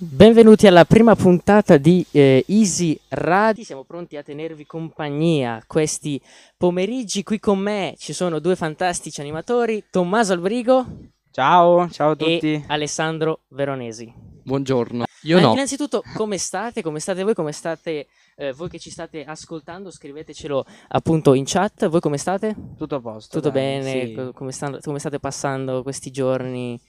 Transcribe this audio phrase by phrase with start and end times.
[0.00, 3.64] Benvenuti alla prima puntata di eh, Easy Radio.
[3.64, 6.20] Siamo pronti a tenervi compagnia questi
[6.56, 7.24] pomeriggi.
[7.24, 10.86] Qui con me ci sono due fantastici animatori, Tommaso Albrigo
[11.32, 12.52] Ciao, ciao a tutti.
[12.52, 14.12] e Alessandro Veronesi.
[14.44, 15.04] Buongiorno.
[15.22, 15.52] Io Eh, no.
[15.52, 16.80] Innanzitutto, come state?
[16.80, 17.34] Come state voi?
[17.34, 18.06] Come state
[18.36, 19.90] eh, voi che ci state ascoltando?
[19.90, 21.88] Scrivetecelo appunto in chat.
[21.88, 22.54] Voi come state?
[22.76, 23.36] Tutto a posto.
[23.40, 24.06] Tutto dai, bene?
[24.06, 24.14] sì.
[24.14, 26.80] Co- Come, stanno- come state passando questi giorni?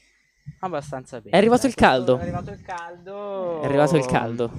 [0.60, 1.36] Abbastanza bene.
[1.36, 2.18] È arrivato il caldo.
[2.18, 3.62] È arrivato il caldo.
[3.62, 4.52] È arrivato il caldo.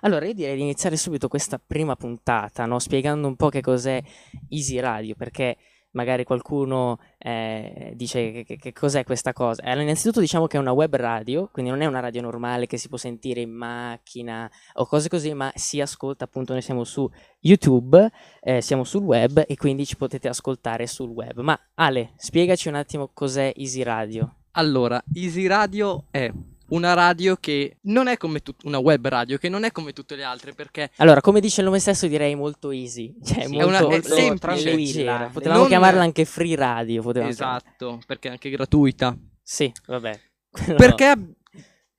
[0.00, 2.78] Allora, io direi di iniziare subito questa prima puntata, no?
[2.78, 4.00] spiegando un po' che cos'è
[4.48, 5.56] Easy Radio, perché
[5.92, 9.62] magari qualcuno eh, dice che, che- che cos'è questa cosa.
[9.64, 12.76] Allora, innanzitutto diciamo che è una web radio, quindi non è una radio normale che
[12.76, 17.10] si può sentire in macchina o cose così, ma si ascolta appunto, noi siamo su
[17.40, 18.08] YouTube,
[18.40, 21.40] eh, siamo sul web e quindi ci potete ascoltare sul web.
[21.40, 24.34] Ma Ale, spiegaci un attimo cos'è Easy Radio.
[24.52, 26.30] Allora, Easy Radio è
[26.70, 30.16] una radio che non è come tut- una web radio, che non è come tutte
[30.16, 33.14] le altre, perché Allora, come dice il nome stesso, direi molto easy.
[33.24, 34.74] Cioè, Sì, è molto, una- è molto semplice.
[34.74, 35.30] leggera.
[35.32, 37.02] Potevamo Non- chiamarla anche free radio.
[37.02, 37.62] potevamo chiamarla.
[37.68, 39.16] esatto, perché è anche gratuita.
[39.42, 40.20] Sì, vabbè.
[40.68, 40.74] No.
[40.76, 41.14] Perché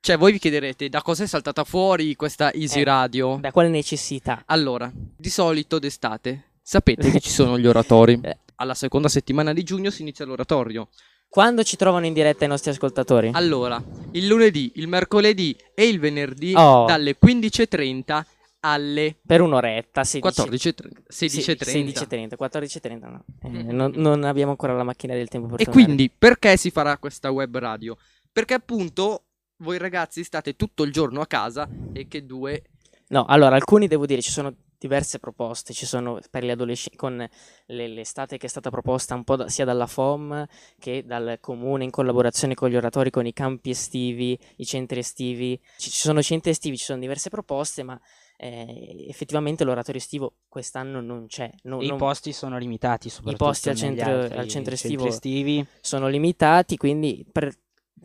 [0.01, 3.37] cioè voi vi chiederete da cosa è saltata fuori questa Easy Eh, Radio?
[3.39, 4.43] Da quale necessità?
[4.47, 8.19] Allora, di solito d'estate sapete che ci sono gli oratori.
[8.23, 8.37] Eh.
[8.61, 10.89] Alla seconda settimana di giugno si inizia l'oratorio.
[11.29, 13.29] Quando ci trovano in diretta i nostri ascoltatori?
[13.33, 13.81] Allora,
[14.13, 16.85] il lunedì, il mercoledì e il venerdì Oh.
[16.87, 18.25] dalle 15.30
[18.61, 20.41] alle Per un'oretta, 16.
[20.41, 22.33] 14.30, 16.30.
[22.33, 23.23] 16.30, 14.30 no.
[23.43, 23.69] Eh, Mm.
[23.69, 25.85] non, non abbiamo ancora la macchina del tempo per E tornare.
[25.85, 27.95] quindi perché si farà questa web radio?
[28.31, 29.25] Perché appunto
[29.57, 32.63] voi ragazzi state tutto il giorno a casa e che due...
[33.09, 37.17] No, allora, alcuni devo dire, ci sono diverse proposte, ci sono per gli adolescenti, con
[37.65, 40.45] le- l'estate che è stata proposta un po' da- sia dalla FOM
[40.79, 45.59] che dal comune in collaborazione con gli oratori, con i campi estivi, i centri estivi.
[45.77, 47.99] Ci, ci sono centri estivi, ci sono diverse proposte, ma
[48.37, 51.43] eh, effettivamente l'oratorio estivo quest'anno non c'è.
[51.43, 55.65] E I non- posti sono limitati, soprattutto posti al centro- altri al centro estivo estivi.
[55.81, 57.53] sono limitati, quindi per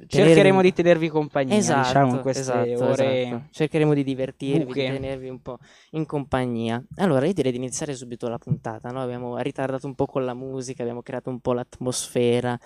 [0.06, 3.22] Cercheremo di tenervi compagnia, Esatto, diciamo, in queste esatto, ore.
[3.22, 3.43] esatto.
[3.50, 4.87] Cercheremo di divertirvi, buche.
[4.87, 5.59] di tenervi un po'
[5.91, 6.84] in compagnia.
[6.97, 9.00] Allora, io direi di iniziare subito la puntata, no?
[9.03, 12.59] Abbiamo ritardato un po' con la musica, abbiamo creato un po' l'atmosfera.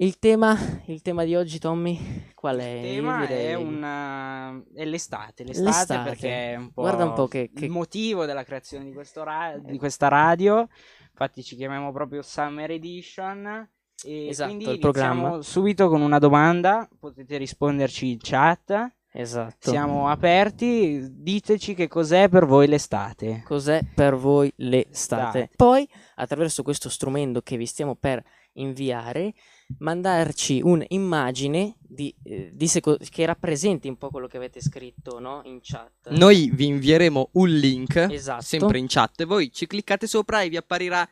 [0.00, 0.56] Il tema,
[0.86, 2.64] il tema di oggi, Tommy, qual è?
[2.68, 4.62] Il tema è, una...
[4.72, 6.08] è l'estate, l'estate, L'estate.
[6.10, 9.58] perché è un po', Guarda un po' che- che- il motivo della creazione di, ra-
[9.60, 10.68] di questa radio.
[11.10, 13.68] Infatti ci chiamiamo proprio Summer Edition.
[14.04, 15.12] E Esatto, quindi il programma.
[15.14, 18.92] iniziamo subito con una domanda, potete risponderci in chat.
[19.10, 19.70] Esatto.
[19.70, 23.42] Siamo aperti, diteci che cos'è per voi l'estate.
[23.44, 25.38] Cos'è per voi l'estate?
[25.38, 25.50] Estate.
[25.56, 28.22] Poi, attraverso questo strumento che vi stiamo per
[28.52, 29.34] inviare,
[29.78, 35.40] mandarci un'immagine di, eh, di seco- che rappresenti un po' quello che avete scritto no?
[35.44, 36.10] in chat.
[36.10, 38.42] Noi vi invieremo un link, Esatto.
[38.42, 41.08] sempre in chat, voi ci cliccate sopra e vi apparirà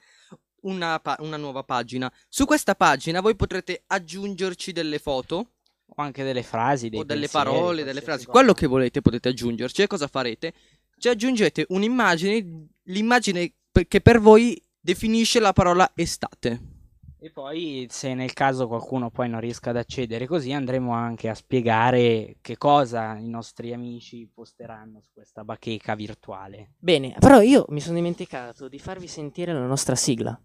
[0.66, 2.12] una, pa- una nuova pagina.
[2.28, 5.50] Su questa pagina voi potrete aggiungerci delle foto
[5.88, 8.38] O anche delle frasi, dei o delle pensieri, parole, delle frasi, cosa.
[8.38, 9.82] quello che volete potete aggiungerci.
[9.82, 10.52] E cosa farete?
[10.98, 13.52] Ci aggiungete un'immagine, l'immagine
[13.86, 16.74] che per voi definisce la parola estate.
[17.18, 21.34] E poi, se nel caso qualcuno poi non riesca ad accedere così, andremo anche a
[21.34, 26.74] spiegare che cosa i nostri amici posteranno su questa bacheca virtuale.
[26.78, 30.38] Bene, però io mi sono dimenticato di farvi sentire la nostra sigla.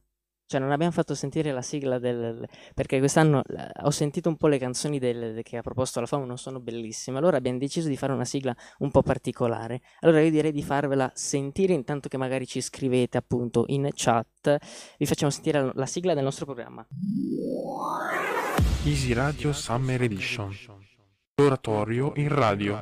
[0.52, 2.46] Cioè, non abbiamo fatto sentire la sigla del...
[2.74, 6.26] perché quest'anno eh, ho sentito un po' le canzoni del- che ha proposto la FAM,
[6.26, 7.20] non sono bellissime.
[7.20, 9.80] Allora abbiamo deciso di fare una sigla un po' particolare.
[10.02, 14.58] Allora io direi di farvela sentire intanto che magari ci scrivete appunto in chat.
[14.98, 16.86] Vi facciamo sentire la, la sigla del nostro programma.
[18.84, 20.54] Easy Radio Summer Edition.
[21.36, 22.82] L'oratorio in radio.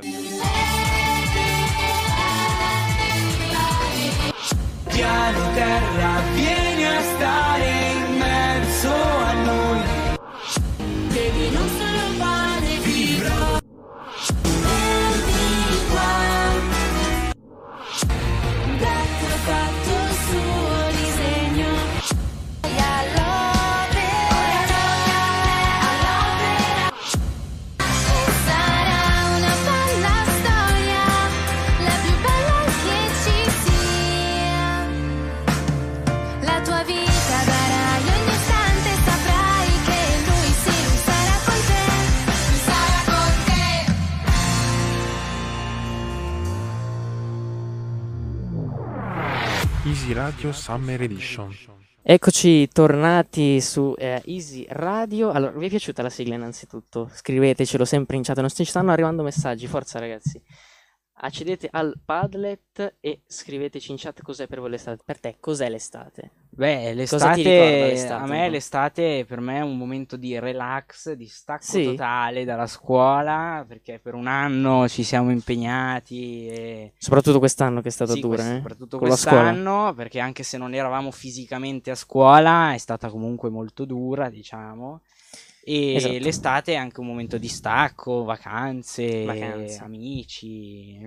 [4.86, 7.79] Piano terra, vieni a
[50.00, 51.54] Easy Radio Summer Edition.
[52.02, 55.30] Eccoci tornati su eh, Easy Radio.
[55.30, 57.12] Allora, vi è piaciuta la sigla innanzitutto?
[57.14, 60.42] Scrivetecelo sempre in chat, non ci stanno arrivando messaggi, forza ragazzi.
[61.22, 65.02] Accedete al Padlet e scriveteci in chat cos'è per voi l'estate.
[65.06, 66.32] Per te, cos'è l'estate?
[66.52, 68.52] Beh, l'estate, l'estate a me po'?
[68.52, 71.84] l'estate per me è un momento di relax, di stacco Sì?
[71.84, 77.92] totale dalla scuola, perché per un anno ci siamo impegnati e Soprattutto quest'anno che è
[77.92, 78.56] stata Sì, dura, quest- eh?
[78.56, 83.84] soprattutto Con quest'anno, perché anche se non eravamo fisicamente a scuola, è stata comunque molto
[83.86, 85.02] dura, diciamo.
[85.72, 86.18] E Esatto.
[86.18, 89.84] l'estate è anche un momento di stacco, vacanze, Vacanze.
[89.84, 91.00] amici,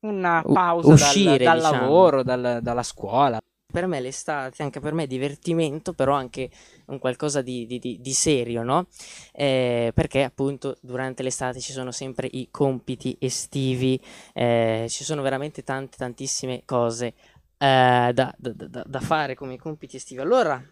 [0.00, 1.80] una U- pausa dal- uscire, dal, diciamo.
[1.80, 3.40] lavoro, dal- dalla scuola.
[3.74, 6.48] per me l'estate, anche per me è divertimento, però anche
[6.88, 8.86] un qualcosa di, di- di- di serio, no?
[9.32, 13.98] Eh, perché appunto durante l'estate ci sono sempre i compiti estivi,
[14.34, 17.14] eh, ci sono veramente tante, tantissime cose
[17.56, 20.20] eh, da, da- da- da fare come compiti estivi.
[20.20, 20.62] Allora,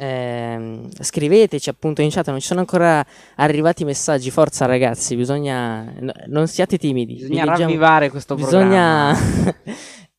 [0.00, 3.04] ehm, scriveteci appunto in chat, non ci sono ancora
[3.36, 7.14] arrivati messaggi, forza ragazzi, bisogna, no- non siate timidi.
[7.14, 9.54] vi Bisogna leggiamo- ravvivare questo Bisogna programma.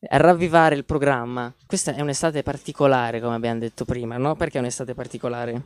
[0.00, 1.52] ravvivare il programma.
[1.66, 4.34] Questa è un'estate particolare, come abbiamo detto prima, no?
[4.36, 5.62] Perché è un'estate particolare?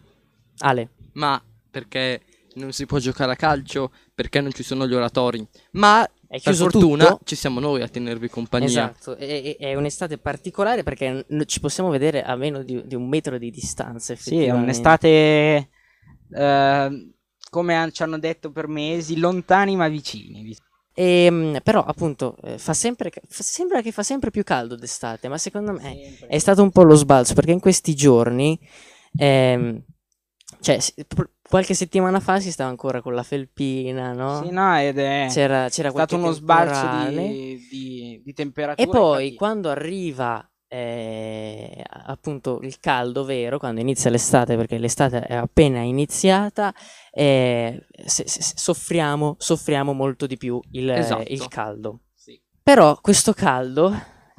[0.58, 1.40] Ale, Ma
[1.70, 2.20] perché
[2.54, 3.90] non si può giocare a calcio?
[4.14, 5.44] Perché non ci sono gli oratori?
[5.72, 7.20] Ma è per chiuso fortuna tutto.
[7.24, 8.66] ci siamo noi a tenervi compagnia.
[8.66, 13.38] Esatto, è, è- un'estate particolare perché ci possiamo vedere a meno di, di un metro
[13.38, 14.16] di distanza.
[14.16, 15.68] Sì, è un'estate,
[16.34, 17.12] eh,
[17.50, 20.56] come ci hanno detto per mesi, lontani ma vicini.
[20.96, 25.38] Ehm, però, appunto, eh, fa sempre, fa- sembra che fa sempre più caldo d'estate, ma
[25.38, 28.58] secondo me è stato un po' lo sbalzo perché in questi giorni,
[29.16, 29.82] ehm,
[30.64, 30.78] cioè,
[31.46, 34.42] qualche settimana fa si stava ancora con la felpina, no?
[34.42, 35.26] Sì, no, ed è...
[35.30, 38.88] C'era, c'era stato uno sbalzo di, di- di temperatura.
[38.88, 45.20] E poi infatti- quando arriva eh, appunto il caldo vero, quando inizia l'estate, perché l'estate
[45.20, 46.72] è appena iniziata,
[47.12, 51.24] eh, se- se- soffriamo, soffriamo molto di più il, Esatto.
[51.30, 52.00] il caldo.
[52.14, 52.40] Sì.
[52.62, 53.94] Però questo caldo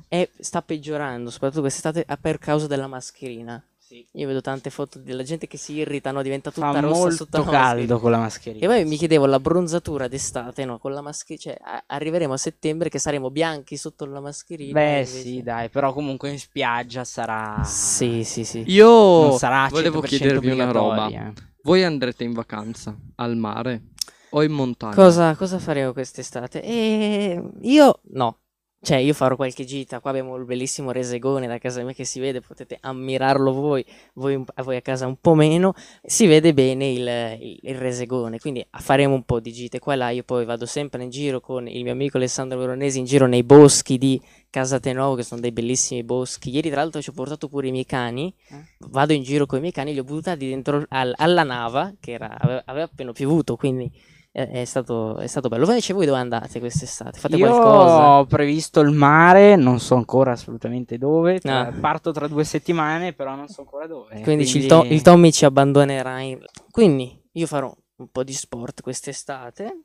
[0.08, 3.64] è- sta peggiorando, soprattutto quest'estate, a- per causa della mascherina.
[3.88, 4.04] Sì.
[4.14, 6.24] Io vedo tante foto della gente che si irrita, no?
[6.24, 7.98] diventa tutta Fa rossa molto sotto la caldo mascherina.
[8.00, 8.66] con la mascherina.
[8.66, 10.80] E poi mi chiedevo la bronzatura d'estate, no?
[10.80, 14.74] Con la mascherina, cioè a- arriveremo a settembre che saremo bianchi sotto la mascherina.
[14.74, 17.62] Beh, invece- sì, dai, però comunque in spiaggia sarà...
[17.64, 18.64] Sì, sì, sì.
[18.66, 21.04] Io Non sarà volevo 100% chiedervi una roba.
[21.06, 21.34] obbligatoria.
[21.62, 23.84] Voi andrete in vacanza al mare
[24.32, 24.96] o in montagna?
[24.96, 26.64] Cosa, cosa faremo quest'estate?
[26.64, 28.40] E io no.
[28.86, 30.00] Cioè, io farò qualche gita.
[30.00, 33.84] Qua abbiamo il bellissimo resegone da casa mia che si vede, potete ammirarlo voi,
[34.14, 35.74] voi, voi a casa un po' meno.
[36.04, 37.08] Si vede bene il,
[37.42, 40.10] il- il resegone, quindi faremo un po' di gite qua e là.
[40.12, 43.42] Io poi vado sempre in giro con il mio amico Alessandro Veronesi in giro nei
[43.42, 44.22] boschi di
[44.52, 46.52] Casatenovo, che sono dei bellissimi boschi.
[46.52, 48.32] Ieri, tra l'altro, ci ho portato pure i miei cani.
[48.50, 48.64] Eh?
[48.90, 52.12] Vado in giro con i miei cani, li ho buttati dentro al- alla nava, che
[52.12, 53.92] era- aveva, aveva appena piovuto, quindi
[54.36, 55.66] è, è stato, è stato bello.
[55.66, 57.18] Invece voi dove andate quest'estate?
[57.18, 58.18] Fate Io qualcosa?
[58.20, 61.40] ho previsto il mare, non so ancora assolutamente dove.
[61.40, 61.72] tra- Ah.
[61.72, 64.20] Parto tra due settimane, però non so ancora dove.
[64.22, 66.20] Quindi, il, to- il Tommy ci abbandonerà.
[66.20, 69.84] in- Quindi io farò un po' di sport quest'estate.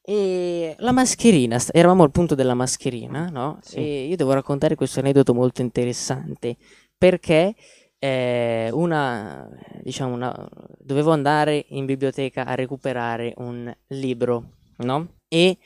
[0.00, 3.58] E la mascherina, eravamo al punto della mascherina, no?
[3.60, 3.76] Sì.
[3.76, 6.56] E io devo raccontare questo aneddoto molto interessante
[6.96, 7.54] perché
[8.00, 9.48] una,
[9.82, 10.48] diciamo, una,
[10.78, 15.16] dovevo andare in biblioteca a recuperare un libro, no?
[15.28, 15.58] E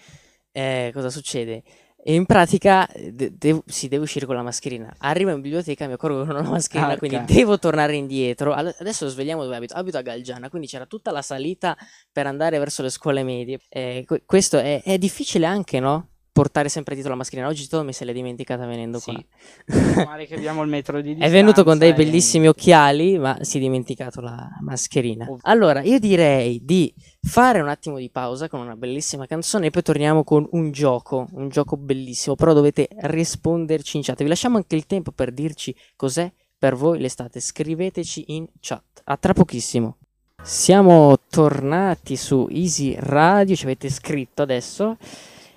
[0.53, 1.63] eh, cosa succede?
[2.05, 4.93] E in pratica eh, de- devo, sì, devo uscire con la mascherina.
[4.99, 8.53] Arrivo in biblioteca, mi accorgo che non ho la mascherina, Ah, quindi devo tornare indietro.
[8.53, 9.75] All- adesso svegliamo dove abito.
[9.75, 11.77] Abito a Galgiana, quindi c'era tutta la salita
[12.11, 13.61] per andare verso le scuole medie.
[13.69, 16.09] Eh, que- questo è, è difficile anche, no?
[16.33, 17.47] Portare sempre dietro la mascherina.
[17.47, 19.13] Oggi Tommy se l'è dimenticata venendo Sì.
[19.13, 19.25] qua.
[20.07, 21.35] male che abbiamo il metro di È distanza.
[21.37, 25.27] venuto con dei e- bellissimi occhiali, ma si è dimenticato la mascherina.
[25.29, 29.71] Ov- Allora, io direi di fare un attimo di pausa con una bellissima canzone e
[29.71, 34.23] poi torniamo con un gioco, un gioco bellissimo, però dovete risponderci in chat.
[34.23, 37.41] Vi lasciamo anche il tempo per dirci cos'è per voi l'estate.
[37.41, 39.03] Scriveteci in chat.
[39.05, 39.99] A tra pochissimo.
[40.43, 44.97] Siamo tornati su Easy Radio, ci avete scritto adesso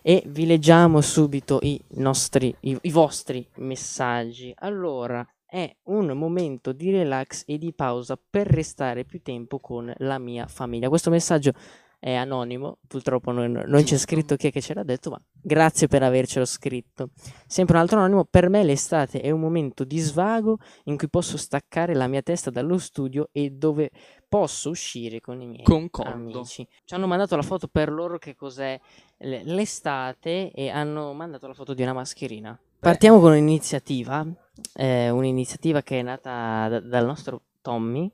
[0.07, 4.53] e vi leggiamo subito i nostri, i, i vostri messaggi.
[4.57, 10.19] Allora, è un momento di relax e di pausa per restare più tempo con la
[10.19, 10.89] mia famiglia.
[10.89, 11.53] Questo messaggio
[11.99, 15.87] è anonimo, purtroppo non, non c'è scritto chi è che ce l'ha detto, ma grazie
[15.87, 17.09] per avercelo scritto.
[17.47, 21.37] Sempre un altro anonimo, per me l'estate è un momento di svago in cui posso
[21.37, 23.91] staccare la mia testa dallo studio e dove
[24.27, 26.11] posso uscire con i miei Concordo.
[26.11, 26.67] amici.
[26.83, 28.79] Ci hanno mandato la foto per loro che cos'è
[29.17, 32.57] l'estate e hanno mandato la foto di una mascherina.
[32.79, 34.25] Partiamo con un'iniziativa
[34.73, 38.11] è un'iniziativa che è nata da- dal nostro Tommy,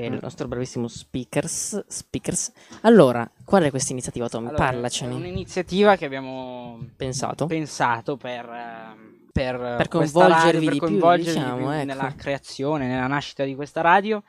[0.00, 0.18] che è il Mm.
[0.22, 2.52] nostro bravissimo speakers, speakers.
[2.82, 4.48] Allora, qual è questa iniziativa, Tommy?
[4.48, 5.12] Allora, Parlacene.
[5.12, 7.46] È un'iniziativa che abbiamo Pensato?
[7.46, 11.84] pensato per, ehm, per, Per questa coinvolgervi radio, per di più, diciamo, più ecco.
[11.84, 14.22] nella creazione, nella nascita di questa radio.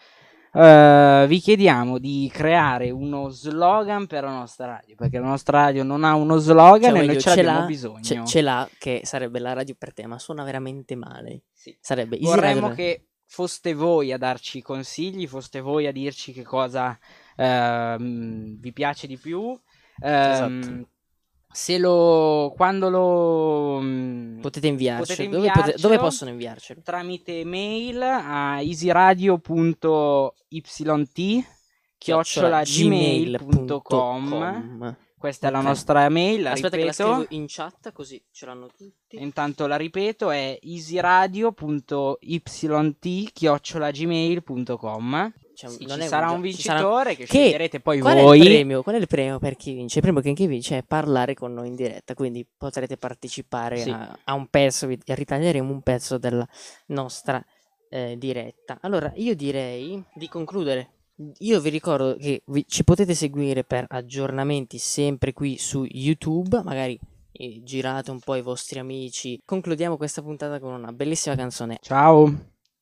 [0.51, 5.83] Eh, vi chiediamo di creare uno slogan per la nostra radio, perché la nostra radio
[5.83, 8.25] non ha uno slogan Cioè, e noi ce l'abbiamo l'ha- bisogno.
[8.25, 11.43] Ce, l'ha, che sarebbe la radio per te, ma suona veramente male.
[11.53, 11.77] Sì.
[11.79, 16.97] Sarebbe Vorremmo che foste voi a darci consigli, foste voi a dirci che cosa
[17.35, 19.55] ehm, vi piace di più.
[20.01, 20.87] Ehm, Esatto.
[21.51, 25.29] Se lo quando lo mm, Potete inviarci.
[25.29, 26.81] dove, pote- dove possono inviarcelo?
[26.83, 31.45] tramite mail a easyradio.yt
[31.97, 32.63] chiocciola
[35.19, 38.45] questa è la nostra mail la Aspetta che la ripeto scrivo in chat così ce
[38.45, 39.21] l'hanno tutti.
[39.21, 40.57] intanto la ripeto è
[41.69, 47.09] easyradio.yt chiocciola gmail.com C'è un- Sì, non ci è sarà gio- un ci sarà- vincitore
[47.15, 48.81] che, Che- sceglierete poi Qual è, voi il premio?
[48.81, 49.97] Qual è il premio per chi vince?
[49.97, 53.89] Il premio che chi vince è parlare con noi in diretta, quindi potrete partecipare Sì.
[53.89, 56.47] a, a un pezzo, vi- ritaglieremo un pezzo della
[56.87, 57.43] nostra
[57.91, 58.77] eh, diretta.
[58.81, 60.91] Allora, io direi di concludere.
[61.39, 66.97] Io vi ricordo che vi- ci potete seguire per aggiornamenti sempre qui su YouTube, magari
[67.63, 69.39] girate un po' i vostri amici.
[69.45, 72.57] Concludiamo questa puntata con una bellissima canzone ciao